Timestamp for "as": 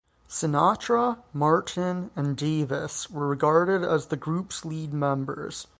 3.83-4.07